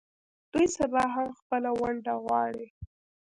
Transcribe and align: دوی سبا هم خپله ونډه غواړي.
دوی 0.53 0.67
سبا 0.77 1.03
هم 1.13 1.27
خپله 1.39 1.69
ونډه 1.79 2.13
غواړي. 2.23 2.67